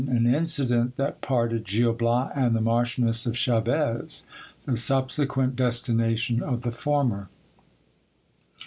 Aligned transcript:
—An 0.01 0.25
incident 0.25 0.97
that 0.97 1.21
parted 1.21 1.63
Gil 1.63 1.93
Bias 1.93 2.31
and 2.35 2.55
the 2.55 2.59
Marchioness 2.59 3.27
of 3.27 3.35
Chaves. 3.35 4.23
The 4.65 4.75
subsequent 4.75 5.55
destination 5.55 6.41
of 6.41 6.63
the 6.63 6.71
former. 6.71 7.29